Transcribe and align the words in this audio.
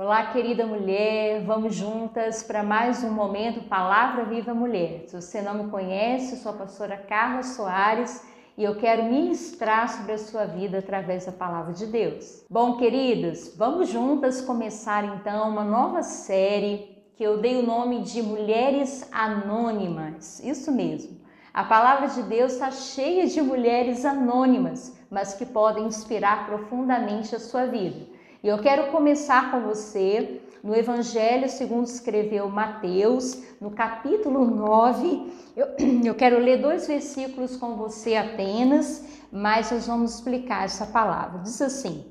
Olá, 0.00 0.26
querida 0.26 0.64
mulher, 0.64 1.42
vamos 1.44 1.74
juntas 1.74 2.44
para 2.44 2.62
mais 2.62 3.02
um 3.02 3.10
momento 3.10 3.68
Palavra 3.68 4.24
Viva 4.26 4.54
Mulher. 4.54 5.02
Se 5.08 5.20
você 5.20 5.42
não 5.42 5.54
me 5.54 5.70
conhece, 5.72 6.34
eu 6.34 6.38
sou 6.38 6.52
a 6.52 6.58
pastora 6.58 6.96
Carla 6.96 7.42
Soares 7.42 8.24
e 8.56 8.62
eu 8.62 8.76
quero 8.76 9.02
ministrar 9.02 9.88
sobre 9.88 10.12
a 10.12 10.18
sua 10.18 10.44
vida 10.44 10.78
através 10.78 11.26
da 11.26 11.32
palavra 11.32 11.72
de 11.72 11.84
Deus. 11.86 12.44
Bom, 12.48 12.76
queridos, 12.76 13.56
vamos 13.56 13.88
juntas 13.88 14.40
começar 14.40 15.04
então 15.04 15.50
uma 15.50 15.64
nova 15.64 16.00
série 16.04 17.02
que 17.16 17.24
eu 17.24 17.38
dei 17.38 17.56
o 17.56 17.66
nome 17.66 18.02
de 18.02 18.22
Mulheres 18.22 19.08
Anônimas. 19.12 20.38
Isso 20.44 20.70
mesmo. 20.70 21.18
A 21.52 21.64
palavra 21.64 22.06
de 22.06 22.22
Deus 22.22 22.52
está 22.52 22.70
cheia 22.70 23.26
de 23.26 23.42
mulheres 23.42 24.04
anônimas, 24.04 24.96
mas 25.10 25.34
que 25.34 25.44
podem 25.44 25.86
inspirar 25.86 26.46
profundamente 26.46 27.34
a 27.34 27.40
sua 27.40 27.66
vida. 27.66 28.16
E 28.40 28.46
eu 28.46 28.58
quero 28.58 28.92
começar 28.92 29.50
com 29.50 29.62
você 29.62 30.40
no 30.62 30.72
Evangelho 30.72 31.48
segundo 31.48 31.86
escreveu 31.86 32.48
Mateus, 32.48 33.42
no 33.60 33.72
capítulo 33.72 34.44
9. 34.44 35.32
Eu, 35.56 35.66
eu 36.06 36.14
quero 36.14 36.38
ler 36.38 36.62
dois 36.62 36.86
versículos 36.86 37.56
com 37.56 37.74
você 37.74 38.14
apenas, 38.14 39.04
mas 39.32 39.72
nós 39.72 39.88
vamos 39.88 40.14
explicar 40.14 40.64
essa 40.64 40.86
palavra. 40.86 41.40
Diz 41.40 41.60
assim: 41.60 42.04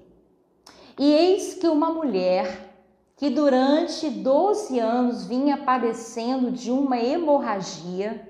E 0.99 1.13
eis 1.13 1.53
que 1.53 1.67
uma 1.69 1.93
mulher 1.93 2.75
que 3.15 3.29
durante 3.29 4.09
12 4.09 4.77
anos 4.79 5.25
vinha 5.25 5.55
padecendo 5.55 6.51
de 6.51 6.71
uma 6.71 6.99
hemorragia, 6.99 8.29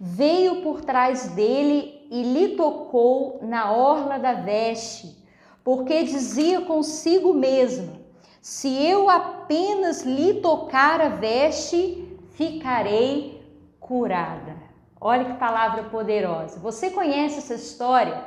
veio 0.00 0.62
por 0.62 0.80
trás 0.80 1.28
dele 1.28 2.08
e 2.10 2.22
lhe 2.22 2.56
tocou 2.56 3.40
na 3.42 3.72
orla 3.72 4.18
da 4.18 4.32
veste 4.32 5.25
porque 5.66 6.04
dizia 6.04 6.60
consigo 6.60 7.34
mesma: 7.34 7.94
Se 8.40 8.68
eu 8.86 9.10
apenas 9.10 10.04
lhe 10.04 10.34
tocar 10.34 11.00
a 11.00 11.08
veste, 11.08 12.16
ficarei 12.30 13.44
curada. 13.80 14.54
Olha 15.00 15.24
que 15.24 15.32
palavra 15.32 15.82
poderosa. 15.82 16.60
Você 16.60 16.90
conhece 16.90 17.38
essa 17.38 17.54
história? 17.54 18.24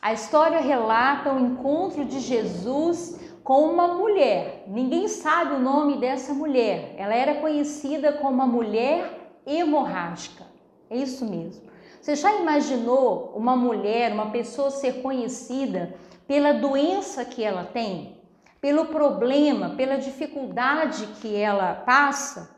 A 0.00 0.12
história 0.12 0.60
relata 0.60 1.32
o 1.32 1.40
encontro 1.40 2.04
de 2.04 2.20
Jesus 2.20 3.18
com 3.42 3.62
uma 3.62 3.88
mulher. 3.88 4.62
Ninguém 4.68 5.08
sabe 5.08 5.54
o 5.54 5.58
nome 5.58 5.96
dessa 5.96 6.32
mulher. 6.32 6.94
Ela 6.96 7.14
era 7.14 7.40
conhecida 7.40 8.12
como 8.12 8.34
uma 8.34 8.46
mulher 8.46 9.32
hemorrágica. 9.44 10.44
É 10.88 10.96
isso 10.96 11.24
mesmo. 11.24 11.66
Você 12.00 12.14
já 12.14 12.32
imaginou 12.36 13.32
uma 13.34 13.56
mulher, 13.56 14.12
uma 14.12 14.30
pessoa 14.30 14.70
ser 14.70 15.02
conhecida 15.02 15.92
pela 16.28 16.52
doença 16.52 17.24
que 17.24 17.42
ela 17.42 17.64
tem, 17.64 18.20
pelo 18.60 18.86
problema, 18.86 19.70
pela 19.70 19.96
dificuldade 19.96 21.06
que 21.20 21.34
ela 21.34 21.74
passa, 21.74 22.56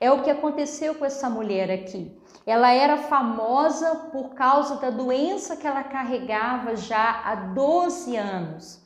é 0.00 0.10
o 0.10 0.22
que 0.22 0.30
aconteceu 0.30 0.96
com 0.96 1.04
essa 1.04 1.30
mulher 1.30 1.70
aqui. 1.70 2.20
Ela 2.44 2.72
era 2.72 2.96
famosa 2.96 4.08
por 4.10 4.30
causa 4.30 4.76
da 4.76 4.90
doença 4.90 5.56
que 5.56 5.66
ela 5.66 5.84
carregava 5.84 6.74
já 6.74 7.22
há 7.24 7.34
12 7.34 8.16
anos. 8.16 8.82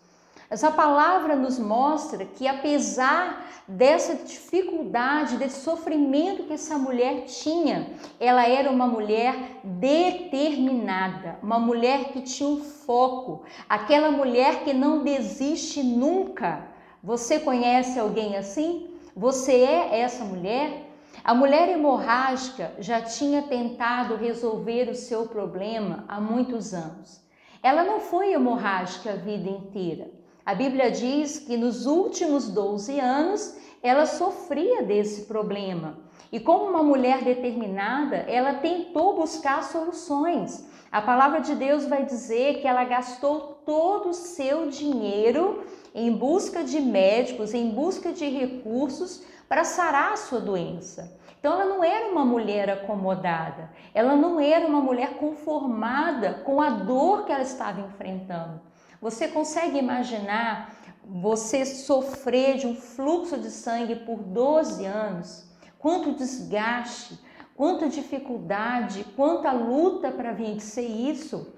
Essa 0.54 0.70
palavra 0.70 1.34
nos 1.34 1.58
mostra 1.58 2.24
que, 2.24 2.46
apesar 2.46 3.44
dessa 3.66 4.14
dificuldade, 4.14 5.36
desse 5.36 5.62
sofrimento 5.62 6.44
que 6.44 6.52
essa 6.52 6.78
mulher 6.78 7.24
tinha, 7.24 7.90
ela 8.20 8.46
era 8.46 8.70
uma 8.70 8.86
mulher 8.86 9.34
determinada, 9.64 11.40
uma 11.42 11.58
mulher 11.58 12.12
que 12.12 12.20
tinha 12.20 12.48
um 12.48 12.62
foco, 12.62 13.42
aquela 13.68 14.12
mulher 14.12 14.62
que 14.62 14.72
não 14.72 15.02
desiste 15.02 15.82
nunca. 15.82 16.68
Você 17.02 17.40
conhece 17.40 17.98
alguém 17.98 18.36
assim? 18.36 18.94
Você 19.16 19.54
é 19.54 19.98
essa 20.02 20.24
mulher? 20.24 20.88
A 21.24 21.34
mulher 21.34 21.68
hemorrágica 21.68 22.70
já 22.78 23.00
tinha 23.00 23.42
tentado 23.42 24.14
resolver 24.14 24.88
o 24.88 24.94
seu 24.94 25.26
problema 25.26 26.04
há 26.06 26.20
muitos 26.20 26.72
anos. 26.72 27.20
Ela 27.60 27.82
não 27.82 27.98
foi 27.98 28.32
hemorrágica 28.32 29.14
a 29.14 29.16
vida 29.16 29.50
inteira. 29.50 30.22
A 30.46 30.54
Bíblia 30.54 30.90
diz 30.90 31.38
que 31.38 31.56
nos 31.56 31.86
últimos 31.86 32.50
12 32.50 33.00
anos 33.00 33.56
ela 33.82 34.04
sofria 34.04 34.82
desse 34.82 35.22
problema. 35.22 35.98
E 36.30 36.38
como 36.38 36.66
uma 36.66 36.82
mulher 36.82 37.22
determinada, 37.22 38.16
ela 38.28 38.54
tentou 38.54 39.16
buscar 39.16 39.62
soluções. 39.62 40.68
A 40.92 41.00
palavra 41.00 41.40
de 41.40 41.54
Deus 41.54 41.86
vai 41.86 42.04
dizer 42.04 42.60
que 42.60 42.68
ela 42.68 42.84
gastou 42.84 43.62
todo 43.64 44.10
o 44.10 44.14
seu 44.14 44.68
dinheiro 44.68 45.64
em 45.94 46.12
busca 46.12 46.62
de 46.62 46.78
médicos, 46.78 47.54
em 47.54 47.70
busca 47.70 48.12
de 48.12 48.28
recursos 48.28 49.24
para 49.48 49.64
sarar 49.64 50.12
a 50.12 50.16
sua 50.16 50.40
doença. 50.40 51.18
Então 51.40 51.52
ela 51.54 51.64
não 51.64 51.82
era 51.84 52.10
uma 52.10 52.24
mulher 52.24 52.68
acomodada, 52.68 53.70
ela 53.94 54.16
não 54.16 54.40
era 54.40 54.66
uma 54.66 54.80
mulher 54.80 55.14
conformada 55.14 56.42
com 56.44 56.60
a 56.60 56.70
dor 56.70 57.24
que 57.24 57.32
ela 57.32 57.42
estava 57.42 57.80
enfrentando. 57.80 58.60
Você 59.04 59.28
consegue 59.28 59.76
imaginar 59.76 60.74
você 61.04 61.66
sofrer 61.66 62.56
de 62.56 62.66
um 62.66 62.74
fluxo 62.74 63.36
de 63.36 63.50
sangue 63.50 63.96
por 63.96 64.16
12 64.22 64.82
anos? 64.86 65.46
Quanto 65.78 66.14
desgaste, 66.14 67.20
quanta 67.54 67.86
dificuldade, 67.86 69.04
quanta 69.14 69.52
luta 69.52 70.10
para 70.10 70.32
vencer 70.32 70.90
isso? 70.90 71.52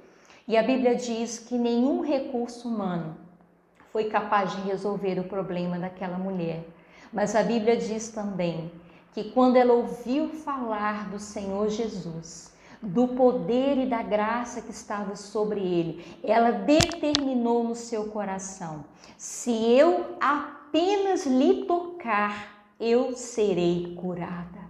E 0.48 0.56
a 0.56 0.62
Bíblia 0.64 0.96
diz 0.96 1.38
que 1.38 1.56
nenhum 1.56 2.00
recurso 2.00 2.68
humano 2.68 3.16
foi 3.92 4.06
capaz 4.06 4.50
de 4.50 4.62
resolver 4.62 5.16
o 5.20 5.28
problema 5.28 5.78
daquela 5.78 6.18
mulher. 6.18 6.66
Mas 7.12 7.36
a 7.36 7.44
Bíblia 7.44 7.76
diz 7.76 8.08
também 8.08 8.72
que 9.12 9.30
quando 9.30 9.54
ela 9.54 9.72
ouviu 9.72 10.30
falar 10.30 11.08
do 11.10 11.20
Senhor 11.20 11.68
Jesus, 11.68 12.55
do 12.82 13.08
poder 13.08 13.78
e 13.78 13.86
da 13.86 14.02
graça 14.02 14.60
que 14.60 14.70
estava 14.70 15.16
sobre 15.16 15.60
ele. 15.60 16.18
Ela 16.22 16.50
determinou 16.50 17.64
no 17.64 17.74
seu 17.74 18.08
coração: 18.08 18.84
se 19.16 19.50
eu 19.50 20.16
apenas 20.20 21.26
lhe 21.26 21.64
tocar, 21.64 22.74
eu 22.78 23.14
serei 23.16 23.96
curada. 24.00 24.66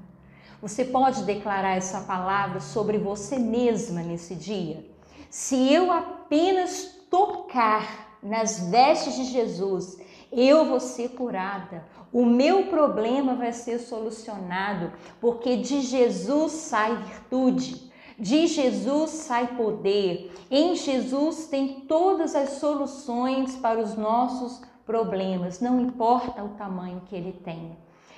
Você 0.60 0.84
pode 0.84 1.24
declarar 1.24 1.76
essa 1.76 2.00
palavra 2.00 2.60
sobre 2.60 2.98
você 2.98 3.38
mesma 3.38 4.00
nesse 4.00 4.34
dia? 4.34 4.84
Se 5.28 5.72
eu 5.72 5.92
apenas 5.92 6.96
tocar 7.10 8.18
nas 8.22 8.70
vestes 8.70 9.14
de 9.16 9.24
Jesus, 9.24 10.00
eu 10.32 10.64
vou 10.64 10.80
ser 10.80 11.10
curada. 11.10 11.84
O 12.12 12.24
meu 12.24 12.66
problema 12.66 13.34
vai 13.34 13.52
ser 13.52 13.78
solucionado, 13.78 14.92
porque 15.20 15.56
de 15.56 15.80
Jesus 15.82 16.52
sai 16.52 16.96
virtude. 16.96 17.92
De 18.18 18.46
Jesus 18.46 19.10
sai 19.10 19.56
poder. 19.56 20.32
Em 20.50 20.74
Jesus 20.74 21.48
tem 21.48 21.80
todas 21.80 22.34
as 22.34 22.50
soluções 22.50 23.56
para 23.56 23.78
os 23.78 23.94
nossos 23.94 24.62
problemas, 24.86 25.60
não 25.60 25.80
importa 25.80 26.42
o 26.42 26.50
tamanho 26.50 27.02
que 27.06 27.14
ele 27.14 27.32
tenha. 27.32 27.76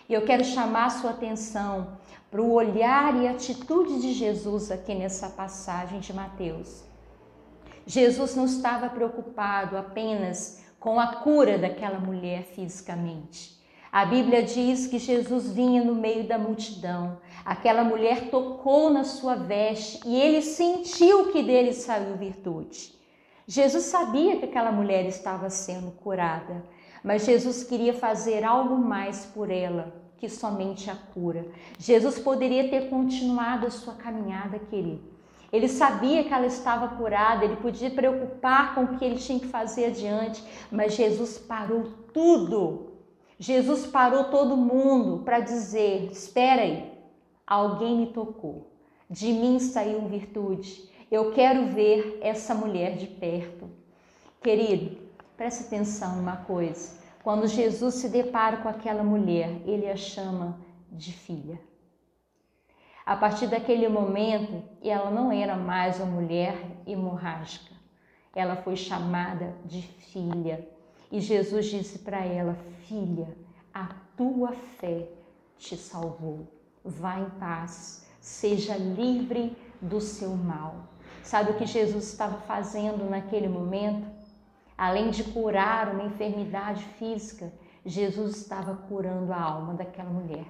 E 0.08 0.14
eu 0.14 0.24
quero 0.24 0.44
chamar 0.44 0.86
a 0.86 0.90
sua 0.90 1.10
atenção 1.10 1.98
para 2.30 2.40
o 2.40 2.52
olhar 2.52 3.20
e 3.20 3.26
atitude 3.26 4.00
de 4.00 4.12
Jesus 4.12 4.70
aqui 4.70 4.94
nessa 4.94 5.30
passagem 5.30 5.98
de 5.98 6.12
Mateus. 6.12 6.84
Jesus 7.86 8.36
não 8.36 8.44
estava 8.44 8.88
preocupado 8.88 9.76
apenas 9.76 10.62
com 10.78 11.00
a 11.00 11.16
cura 11.16 11.58
daquela 11.58 11.98
mulher 11.98 12.44
fisicamente. 12.44 13.57
A 13.90 14.04
Bíblia 14.04 14.42
diz 14.42 14.86
que 14.86 14.98
Jesus 14.98 15.50
vinha 15.50 15.82
no 15.82 15.94
meio 15.94 16.24
da 16.24 16.38
multidão. 16.38 17.18
Aquela 17.42 17.82
mulher 17.82 18.28
tocou 18.30 18.90
na 18.90 19.02
sua 19.02 19.34
veste 19.34 20.00
e 20.06 20.14
ele 20.20 20.42
sentiu 20.42 21.32
que 21.32 21.42
dele 21.42 21.72
saiu 21.72 22.14
virtude. 22.16 22.94
Jesus 23.46 23.84
sabia 23.84 24.36
que 24.36 24.44
aquela 24.44 24.70
mulher 24.70 25.06
estava 25.06 25.48
sendo 25.48 25.90
curada, 25.92 26.62
mas 27.02 27.24
Jesus 27.24 27.64
queria 27.64 27.94
fazer 27.94 28.44
algo 28.44 28.76
mais 28.76 29.24
por 29.24 29.50
ela 29.50 29.94
que 30.18 30.28
somente 30.28 30.90
a 30.90 30.94
cura. 30.94 31.46
Jesus 31.78 32.18
poderia 32.18 32.68
ter 32.68 32.90
continuado 32.90 33.66
a 33.66 33.70
sua 33.70 33.94
caminhada, 33.94 34.58
querido. 34.58 35.16
Ele 35.50 35.66
sabia 35.66 36.24
que 36.24 36.34
ela 36.34 36.46
estava 36.46 36.96
curada, 36.96 37.42
ele 37.42 37.56
podia 37.56 37.90
preocupar 37.90 38.74
com 38.74 38.82
o 38.82 38.98
que 38.98 39.04
ele 39.04 39.16
tinha 39.16 39.40
que 39.40 39.46
fazer 39.46 39.86
adiante, 39.86 40.44
mas 40.70 40.94
Jesus 40.94 41.38
parou 41.38 41.84
tudo 42.12 42.97
Jesus 43.38 43.86
parou 43.86 44.24
todo 44.24 44.56
mundo 44.56 45.22
para 45.24 45.38
dizer: 45.40 46.10
espera 46.10 46.62
aí, 46.62 46.92
alguém 47.46 47.96
me 47.98 48.06
tocou, 48.08 48.72
de 49.08 49.32
mim 49.32 49.60
saiu 49.60 50.08
virtude, 50.08 50.88
eu 51.10 51.32
quero 51.32 51.66
ver 51.68 52.18
essa 52.20 52.54
mulher 52.54 52.96
de 52.96 53.06
perto. 53.06 53.70
Querido, 54.42 54.98
preste 55.36 55.64
atenção 55.64 56.16
numa 56.16 56.38
coisa: 56.38 56.98
quando 57.22 57.46
Jesus 57.46 57.94
se 57.94 58.08
depara 58.08 58.56
com 58.58 58.68
aquela 58.68 59.04
mulher, 59.04 59.62
ele 59.64 59.88
a 59.88 59.96
chama 59.96 60.58
de 60.90 61.12
filha. 61.12 61.60
A 63.06 63.16
partir 63.16 63.46
daquele 63.46 63.88
momento, 63.88 64.62
ela 64.82 65.10
não 65.10 65.30
era 65.32 65.56
mais 65.56 65.98
uma 65.98 66.06
mulher 66.06 66.60
hemorrágica, 66.86 67.74
ela 68.34 68.56
foi 68.56 68.76
chamada 68.76 69.54
de 69.64 69.80
filha. 69.80 70.68
E 71.10 71.20
Jesus 71.20 71.66
disse 71.66 72.00
para 72.00 72.24
ela: 72.24 72.54
Filha, 72.86 73.28
a 73.72 73.88
tua 74.16 74.52
fé 74.52 75.08
te 75.56 75.76
salvou. 75.76 76.46
Vá 76.84 77.18
em 77.20 77.30
paz, 77.38 78.06
seja 78.20 78.76
livre 78.76 79.56
do 79.80 80.00
seu 80.00 80.30
mal. 80.30 80.88
Sabe 81.22 81.50
o 81.50 81.56
que 81.56 81.66
Jesus 81.66 82.04
estava 82.04 82.38
fazendo 82.42 83.08
naquele 83.08 83.48
momento? 83.48 84.08
Além 84.76 85.10
de 85.10 85.24
curar 85.24 85.92
uma 85.92 86.04
enfermidade 86.04 86.84
física, 86.98 87.52
Jesus 87.84 88.36
estava 88.36 88.74
curando 88.74 89.32
a 89.32 89.40
alma 89.40 89.74
daquela 89.74 90.10
mulher. 90.10 90.46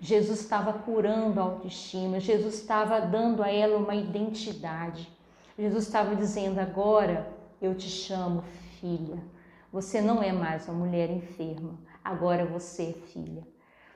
Jesus 0.00 0.40
estava 0.40 0.72
curando 0.72 1.38
a 1.38 1.44
autoestima, 1.44 2.18
Jesus 2.18 2.54
estava 2.54 3.00
dando 3.00 3.42
a 3.42 3.50
ela 3.50 3.78
uma 3.78 3.94
identidade. 3.94 5.08
Jesus 5.56 5.84
estava 5.84 6.16
dizendo: 6.16 6.58
agora 6.58 7.32
eu 7.60 7.74
te 7.74 7.88
chamo 7.88 8.42
filha. 8.80 9.18
Você 9.72 10.02
não 10.02 10.22
é 10.22 10.30
mais 10.32 10.68
uma 10.68 10.84
mulher 10.84 11.08
enferma, 11.08 11.78
agora 12.04 12.44
você 12.44 12.90
é 12.90 13.06
filha. 13.06 13.42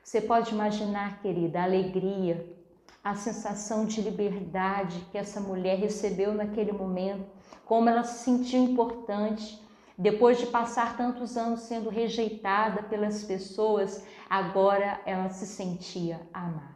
Você 0.03 0.19
pode 0.19 0.51
imaginar, 0.51 1.21
querida, 1.21 1.59
a 1.59 1.65
alegria, 1.65 2.57
a 3.03 3.13
sensação 3.13 3.85
de 3.85 4.01
liberdade 4.01 4.99
que 5.11 5.19
essa 5.19 5.39
mulher 5.39 5.77
recebeu 5.77 6.33
naquele 6.33 6.71
momento, 6.71 7.27
como 7.63 7.87
ela 7.89 8.03
se 8.03 8.23
sentiu 8.23 8.63
importante. 8.63 9.61
Depois 9.95 10.39
de 10.39 10.47
passar 10.47 10.97
tantos 10.97 11.37
anos 11.37 11.59
sendo 11.59 11.91
rejeitada 11.91 12.81
pelas 12.81 13.23
pessoas, 13.23 14.03
agora 14.27 14.99
ela 15.05 15.29
se 15.29 15.45
sentia 15.45 16.19
amada. 16.33 16.73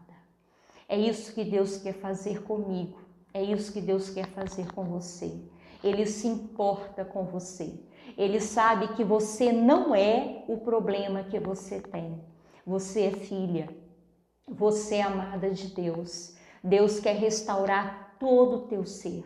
É 0.88 0.95
isso 0.95 1.33
que 1.33 1.44
Deus 1.44 1.75
quer 1.77 1.94
fazer 1.94 2.44
comigo, 2.44 3.01
é 3.33 3.42
isso 3.42 3.74
que 3.74 3.81
Deus 3.81 4.12
quer 4.12 4.27
fazer 4.27 4.71
com 4.74 4.83
você. 4.83 5.42
Ele 5.83 6.06
se 6.06 6.27
importa 6.27 7.03
com 7.03 7.25
você. 7.25 7.80
Ele 8.17 8.39
sabe 8.39 8.89
que 8.89 9.03
você 9.03 9.51
não 9.51 9.95
é 9.95 10.43
o 10.47 10.57
problema 10.57 11.23
que 11.23 11.39
você 11.39 11.79
tem. 11.79 12.21
Você 12.65 13.01
é 13.03 13.11
filha. 13.11 13.69
Você 14.47 14.95
é 14.95 15.01
amada 15.01 15.49
de 15.49 15.67
Deus. 15.67 16.35
Deus 16.63 16.99
quer 16.99 17.15
restaurar 17.15 18.15
todo 18.19 18.57
o 18.57 18.67
teu 18.67 18.85
ser. 18.85 19.23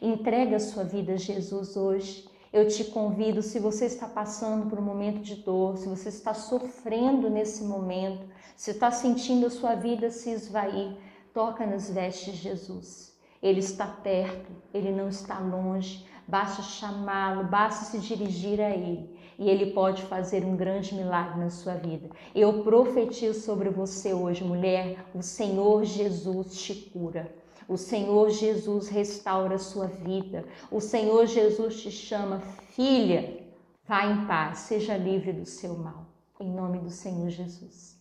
Entrega 0.00 0.56
a 0.56 0.60
sua 0.60 0.84
vida 0.84 1.14
a 1.14 1.16
Jesus 1.16 1.76
hoje. 1.76 2.28
Eu 2.52 2.68
te 2.68 2.84
convido, 2.84 3.42
se 3.42 3.58
você 3.58 3.86
está 3.86 4.06
passando 4.06 4.70
por 4.70 4.78
um 4.78 4.82
momento 4.82 5.20
de 5.20 5.36
dor, 5.36 5.76
se 5.76 5.88
você 5.88 6.08
está 6.08 6.32
sofrendo 6.32 7.28
nesse 7.28 7.64
momento, 7.64 8.26
se 8.56 8.70
está 8.70 8.90
sentindo 8.90 9.46
a 9.46 9.50
sua 9.50 9.74
vida 9.74 10.10
se 10.10 10.30
esvair, 10.30 10.96
toca 11.34 11.66
nas 11.66 11.90
vestes 11.90 12.34
de 12.34 12.40
Jesus. 12.40 13.16
Ele 13.42 13.60
está 13.60 13.86
perto, 13.86 14.50
ele 14.72 14.90
não 14.90 15.08
está 15.08 15.38
longe. 15.38 16.06
Basta 16.28 16.62
chamá-lo, 16.62 17.44
basta 17.44 17.84
se 17.84 17.98
dirigir 17.98 18.60
a 18.60 18.70
ele 18.70 19.16
e 19.38 19.48
ele 19.48 19.72
pode 19.72 20.02
fazer 20.02 20.44
um 20.44 20.56
grande 20.56 20.94
milagre 20.94 21.38
na 21.38 21.50
sua 21.50 21.74
vida. 21.74 22.08
Eu 22.34 22.64
profetizo 22.64 23.40
sobre 23.40 23.68
você 23.70 24.12
hoje, 24.12 24.42
mulher, 24.42 25.04
o 25.14 25.22
Senhor 25.22 25.84
Jesus 25.84 26.60
te 26.60 26.74
cura. 26.74 27.32
O 27.68 27.76
Senhor 27.76 28.30
Jesus 28.30 28.88
restaura 28.88 29.56
a 29.56 29.58
sua 29.58 29.86
vida. 29.86 30.44
O 30.70 30.80
Senhor 30.80 31.26
Jesus 31.26 31.80
te 31.82 31.90
chama, 31.90 32.40
filha, 32.70 33.44
vá 33.86 34.06
em 34.06 34.26
paz, 34.26 34.60
seja 34.60 34.96
livre 34.96 35.32
do 35.32 35.44
seu 35.44 35.76
mal. 35.76 36.06
Em 36.40 36.50
nome 36.50 36.78
do 36.78 36.90
Senhor 36.90 37.28
Jesus. 37.28 37.94